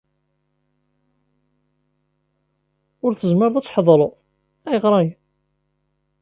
Ur 3.05 3.11
tezmireḍ 3.15 3.55
ad 3.57 3.65
tḥeḍreḍ? 3.65 4.11
Ayɣer 4.67 4.93
ala? 4.99 5.15